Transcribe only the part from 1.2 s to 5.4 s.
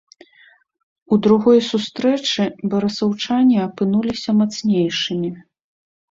другой сустрэчы барысаўчане апынуліся мацнейшымі.